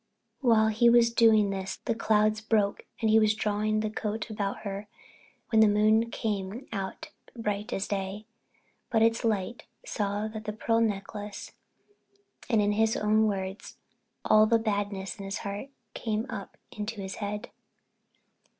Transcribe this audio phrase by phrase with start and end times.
[0.39, 4.61] While he was doing this the clouds broke and he was drawing the coat about
[4.61, 4.87] her
[5.49, 8.25] when the moon came out bright as day.
[8.89, 11.51] By its light he saw the pearl necklace
[12.49, 13.77] and in his own words,
[14.25, 17.51] "All the badness in his heart came up into his head."